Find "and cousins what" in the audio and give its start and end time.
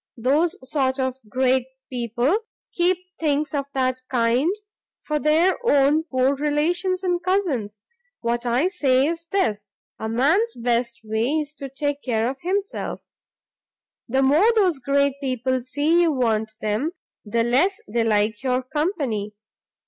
7.03-8.43